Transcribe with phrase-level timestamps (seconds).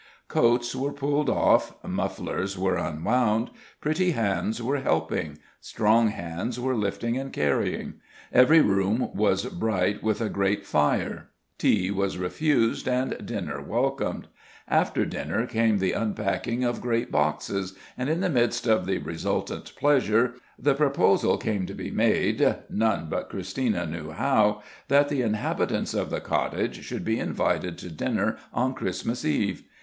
[0.27, 7.17] Coats were pulled off; mufflers were unwound; pretty hands were helping; strong hands were lifting
[7.17, 8.01] and carrying;
[8.33, 11.29] every room was bright with a great fire;
[11.59, 14.27] tea was refused, and dinner welcomed.
[14.67, 19.71] After dinner came the unpacking of great boxes; and in the midst of the resultant
[19.75, 25.93] pleasure, the proposal came to be made none but Christina knew how that the inhabitants
[25.93, 29.61] of the cottage should be invited to dinner on Christmas eve.